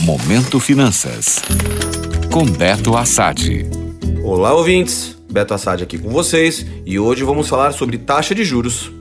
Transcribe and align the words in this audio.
Momento 0.00 0.60
Finanças. 0.60 1.40
Com 2.30 2.44
Beto 2.44 2.94
Assad. 2.94 3.66
Olá, 4.22 4.52
ouvintes. 4.52 5.16
Beto 5.32 5.54
Assad 5.54 5.82
aqui 5.82 5.96
com 5.96 6.10
vocês 6.10 6.66
e 6.84 6.98
hoje 6.98 7.24
vamos 7.24 7.48
falar 7.48 7.72
sobre 7.72 7.96
taxa 7.96 8.34
de 8.34 8.44
juros. 8.44 8.92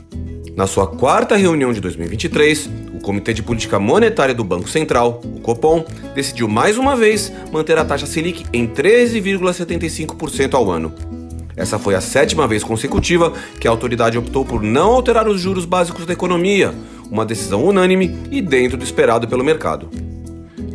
Na 0.56 0.66
sua 0.66 0.88
quarta 0.88 1.36
reunião 1.36 1.74
de 1.74 1.82
2023, 1.82 2.70
o 2.94 3.02
Comitê 3.02 3.34
de 3.34 3.44
Política 3.44 3.78
Monetária 3.78 4.34
do 4.34 4.44
Banco 4.44 4.70
Central, 4.70 5.22
o 5.24 5.42
Copom, 5.42 5.86
decidiu 6.16 6.48
mais 6.48 6.78
uma 6.78 6.96
vez 6.96 7.32
manter 7.52 7.78
a 7.78 7.84
taxa 7.84 8.06
Selic 8.06 8.46
em 8.54 8.66
13,75% 8.66 10.54
ao 10.54 10.72
ano. 10.72 10.94
Essa 11.58 11.78
foi 11.78 11.96
a 11.96 12.02
sétima 12.02 12.48
vez 12.48 12.64
consecutiva 12.64 13.34
que 13.60 13.68
a 13.68 13.72
autoridade 13.72 14.18
optou 14.18 14.46
por 14.46 14.64
não 14.64 14.92
alterar 14.92 15.28
os 15.28 15.42
juros 15.42 15.66
básicos 15.66 16.06
da 16.06 16.14
economia, 16.14 16.74
uma 17.12 17.26
decisão 17.26 17.66
unânime 17.66 18.18
e 18.32 18.42
dentro 18.42 18.78
do 18.78 18.84
esperado 18.84 19.28
pelo 19.28 19.44
mercado. 19.44 20.05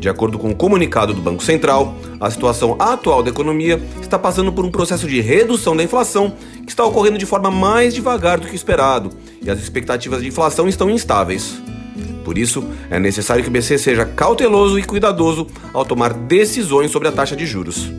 De 0.01 0.09
acordo 0.09 0.39
com 0.39 0.48
o 0.48 0.51
um 0.53 0.55
comunicado 0.55 1.12
do 1.12 1.20
Banco 1.20 1.45
Central, 1.45 1.95
a 2.19 2.30
situação 2.30 2.75
atual 2.79 3.23
da 3.23 3.29
economia 3.29 3.79
está 4.01 4.19
passando 4.19 4.51
por 4.51 4.65
um 4.65 4.70
processo 4.70 5.06
de 5.06 5.20
redução 5.20 5.77
da 5.77 5.83
inflação 5.83 6.33
que 6.65 6.70
está 6.70 6.83
ocorrendo 6.87 7.19
de 7.19 7.27
forma 7.27 7.51
mais 7.51 7.95
devagar 7.95 8.41
do 8.41 8.47
que 8.47 8.56
esperado, 8.56 9.11
e 9.42 9.51
as 9.51 9.61
expectativas 9.61 10.23
de 10.23 10.28
inflação 10.28 10.66
estão 10.66 10.89
instáveis. 10.89 11.61
Por 12.25 12.39
isso, 12.39 12.65
é 12.91 12.98
necessário 12.98 13.42
que 13.45 13.51
o 13.51 13.52
BC 13.52 13.77
seja 13.77 14.06
cauteloso 14.06 14.78
e 14.78 14.83
cuidadoso 14.83 15.47
ao 15.70 15.84
tomar 15.84 16.14
decisões 16.14 16.91
sobre 16.91 17.09
a 17.09 17.12
taxa 17.12 17.37
de 17.37 17.45
juros. 17.45 17.92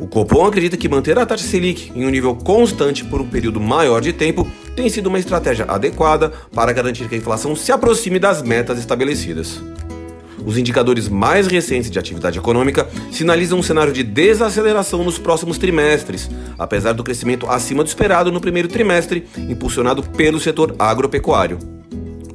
O 0.00 0.06
Copom 0.06 0.46
acredita 0.46 0.78
que 0.78 0.88
manter 0.88 1.18
a 1.18 1.26
taxa 1.26 1.44
Selic 1.44 1.92
em 1.94 2.06
um 2.06 2.10
nível 2.10 2.34
constante 2.34 3.04
por 3.04 3.20
um 3.20 3.28
período 3.28 3.60
maior 3.60 4.00
de 4.00 4.14
tempo 4.14 4.50
tem 4.74 4.88
sido 4.88 5.08
uma 5.08 5.18
estratégia 5.18 5.66
adequada 5.68 6.32
para 6.54 6.72
garantir 6.72 7.06
que 7.06 7.14
a 7.14 7.18
inflação 7.18 7.54
se 7.54 7.70
aproxime 7.70 8.18
das 8.18 8.42
metas 8.42 8.78
estabelecidas. 8.78 9.60
Os 10.44 10.58
indicadores 10.58 11.08
mais 11.08 11.46
recentes 11.46 11.90
de 11.90 11.98
atividade 11.98 12.38
econômica 12.38 12.88
sinalizam 13.10 13.58
um 13.58 13.62
cenário 13.62 13.92
de 13.92 14.02
desaceleração 14.02 15.04
nos 15.04 15.18
próximos 15.18 15.58
trimestres, 15.58 16.28
apesar 16.58 16.92
do 16.92 17.04
crescimento 17.04 17.48
acima 17.48 17.84
do 17.84 17.86
esperado 17.86 18.32
no 18.32 18.40
primeiro 18.40 18.68
trimestre, 18.68 19.26
impulsionado 19.48 20.02
pelo 20.02 20.40
setor 20.40 20.74
agropecuário. 20.78 21.58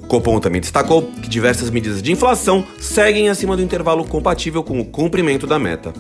Copom 0.08 0.40
também 0.40 0.62
destacou 0.62 1.04
que 1.22 1.28
diversas 1.28 1.70
medidas 1.70 2.02
de 2.02 2.12
inflação 2.14 2.66
seguem 2.80 3.28
acima 3.28 3.58
do 3.58 3.62
intervalo 3.62 4.06
compatível 4.06 4.64
com 4.64 4.80
o 4.80 4.86
cumprimento 4.86 5.46
da 5.46 5.60
meta. 5.60 5.94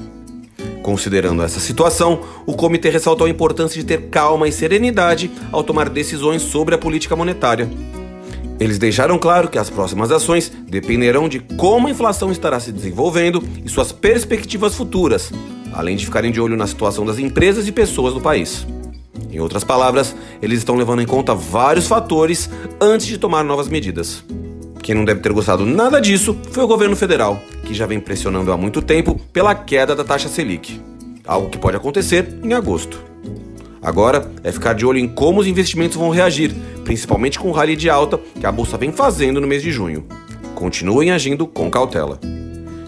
Considerando 0.82 1.44
essa 1.44 1.60
situação, 1.60 2.22
o 2.46 2.54
comitê 2.54 2.90
ressaltou 2.90 3.28
a 3.28 3.30
importância 3.30 3.78
de 3.78 3.86
ter 3.86 4.04
calma 4.04 4.48
e 4.48 4.54
serenidade 4.54 5.30
ao 5.52 5.62
tomar 5.62 5.90
decisões 5.90 6.42
sobre 6.42 6.74
a 6.74 6.78
política 6.78 7.14
monetária. 7.14 7.70
Eles 8.60 8.80
deixaram 8.80 9.20
claro 9.20 9.50
que 9.50 9.60
as 9.60 9.70
próximas 9.70 10.12
ações 10.12 10.52
dependerão 10.68 11.30
de 11.30 11.40
como 11.40 11.88
a 11.88 11.92
inflação 11.92 12.32
estará 12.32 12.60
se 12.60 12.72
desenvolvendo 12.72 13.44
e 13.64 13.70
suas 13.70 13.92
perspectivas 13.92 14.74
futuras, 14.74 15.32
além 15.72 15.96
de 15.96 16.06
ficarem 16.06 16.32
de 16.32 16.42
olho 16.42 16.58
na 16.58 16.66
situação 16.66 17.06
das 17.06 17.20
empresas 17.20 17.68
e 17.68 17.72
pessoas 17.72 18.14
do 18.14 18.22
país. 18.22 18.66
Em 19.32 19.40
outras 19.40 19.64
palavras, 19.64 20.16
eles 20.42 20.60
estão 20.60 20.76
levando 20.76 21.02
em 21.02 21.06
conta 21.06 21.36
vários 21.36 21.88
fatores 21.88 22.50
antes 22.82 23.06
de 23.06 23.18
tomar 23.18 23.44
novas 23.44 23.68
medidas. 23.68 24.24
Quem 24.82 24.96
não 24.96 25.06
deve 25.06 25.20
ter 25.20 25.34
gostado 25.34 25.66
nada 25.66 26.00
disso 26.00 26.36
foi 26.52 26.64
o 26.64 26.68
governo 26.68 26.96
federal, 26.96 27.40
que 27.64 27.74
já 27.74 27.86
vem 27.86 28.00
pressionando 28.00 28.52
há 28.52 28.58
muito 28.58 28.82
tempo 28.82 29.20
pela 29.32 29.54
queda 29.54 29.96
da 29.96 30.04
taxa 30.04 30.30
Selic, 30.30 30.82
algo 31.26 31.50
que 31.50 31.58
pode 31.58 31.78
acontecer 31.78 32.40
em 32.44 32.54
agosto. 32.54 33.07
Agora 33.88 34.30
é 34.44 34.52
ficar 34.52 34.74
de 34.74 34.86
olho 34.86 35.00
em 35.00 35.08
como 35.08 35.40
os 35.40 35.48
investimentos 35.48 35.96
vão 35.96 36.10
reagir, 36.10 36.54
principalmente 36.84 37.40
com 37.40 37.48
o 37.48 37.54
rally 37.54 37.74
de 37.74 37.90
alta 37.90 38.20
que 38.38 38.46
a 38.46 38.52
bolsa 38.52 38.78
vem 38.78 38.92
fazendo 38.92 39.40
no 39.40 39.48
mês 39.48 39.64
de 39.64 39.72
junho. 39.72 40.06
Continuem 40.56 41.12
agindo 41.12 41.48
com 41.48 41.72
cautela. 41.72 42.20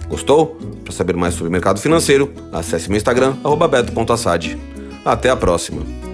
Gostou? 0.10 0.58
Para 0.84 0.92
saber 0.92 1.16
mais 1.16 1.36
sobre 1.36 1.48
o 1.48 1.52
mercado 1.54 1.80
financeiro, 1.80 2.34
acesse 2.52 2.90
meu 2.90 2.98
Instagram, 2.98 3.38
beto.assad. 3.70 4.58
Até 5.06 5.30
a 5.30 5.38
próxima! 5.38 6.09